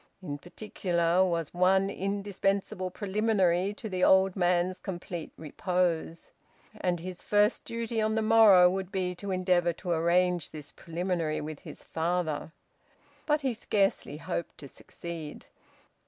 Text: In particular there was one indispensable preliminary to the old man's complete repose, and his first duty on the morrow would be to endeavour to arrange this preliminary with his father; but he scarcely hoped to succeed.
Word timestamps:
In 0.23 0.39
particular 0.39 0.95
there 1.17 1.25
was 1.25 1.53
one 1.53 1.91
indispensable 1.91 2.89
preliminary 2.89 3.71
to 3.75 3.87
the 3.87 4.03
old 4.03 4.35
man's 4.35 4.79
complete 4.79 5.31
repose, 5.37 6.31
and 6.75 6.99
his 6.99 7.21
first 7.21 7.65
duty 7.65 8.01
on 8.01 8.15
the 8.15 8.23
morrow 8.23 8.67
would 8.67 8.91
be 8.91 9.13
to 9.13 9.29
endeavour 9.29 9.73
to 9.73 9.91
arrange 9.91 10.49
this 10.49 10.71
preliminary 10.71 11.39
with 11.39 11.59
his 11.59 11.83
father; 11.83 12.51
but 13.27 13.41
he 13.41 13.53
scarcely 13.53 14.17
hoped 14.17 14.57
to 14.57 14.67
succeed. 14.67 15.45